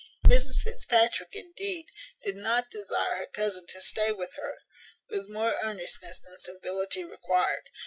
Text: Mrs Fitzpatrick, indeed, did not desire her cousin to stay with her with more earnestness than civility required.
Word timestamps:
Mrs 0.25 0.63
Fitzpatrick, 0.63 1.29
indeed, 1.31 1.85
did 2.23 2.35
not 2.35 2.71
desire 2.71 3.17
her 3.17 3.27
cousin 3.27 3.67
to 3.67 3.81
stay 3.83 4.11
with 4.11 4.33
her 4.35 4.57
with 5.11 5.29
more 5.29 5.53
earnestness 5.61 6.17
than 6.17 6.39
civility 6.39 7.03
required. 7.03 7.69